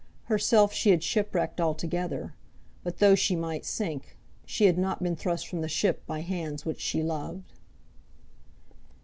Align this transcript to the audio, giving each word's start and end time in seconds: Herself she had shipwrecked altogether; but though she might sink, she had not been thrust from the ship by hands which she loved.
Herself 0.23 0.73
she 0.73 0.89
had 0.89 1.03
shipwrecked 1.03 1.61
altogether; 1.61 2.33
but 2.83 2.97
though 2.97 3.13
she 3.13 3.35
might 3.35 3.65
sink, 3.65 4.17
she 4.47 4.65
had 4.65 4.75
not 4.79 5.03
been 5.03 5.15
thrust 5.15 5.47
from 5.47 5.61
the 5.61 5.67
ship 5.69 6.03
by 6.07 6.21
hands 6.21 6.65
which 6.65 6.79
she 6.81 7.03
loved. 7.03 7.53